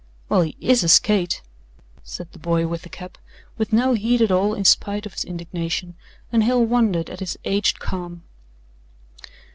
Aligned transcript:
"Well, 0.29 0.41
he 0.41 0.57
IS 0.59 0.83
a 0.83 0.89
skate," 0.89 1.43
said 2.03 2.31
the 2.31 2.39
boy 2.39 2.65
with 2.65 2.81
the 2.81 2.89
cap, 2.89 3.19
with 3.59 3.71
no 3.71 3.93
heat 3.93 4.19
at 4.21 4.31
all 4.31 4.55
in 4.55 4.65
spite 4.65 5.05
of 5.05 5.13
his 5.13 5.23
indignation, 5.23 5.93
and 6.31 6.43
Hale 6.43 6.65
wondered 6.65 7.07
at 7.11 7.19
his 7.19 7.37
aged 7.45 7.77
calm. 7.77 8.23